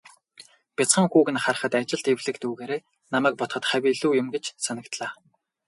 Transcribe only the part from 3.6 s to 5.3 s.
хавь илүү юм гэж санагдлаа.